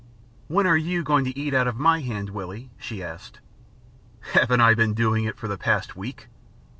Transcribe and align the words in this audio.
'""When 0.55 0.65
are 0.65 0.75
you 0.77 1.03
going 1.03 1.25
to 1.25 1.39
eat 1.39 1.53
out 1.53 1.67
of 1.67 1.77
my 1.77 1.99
hand, 2.01 2.29
Willie?" 2.31 2.71
she 2.79 3.03
asked. 3.03 3.39
"Haven't 4.33 4.59
I 4.61 4.73
been 4.73 4.95
doing 4.95 5.25
it 5.25 5.37
for 5.37 5.47
the 5.47 5.59
past 5.59 5.95
week?" 5.95 6.27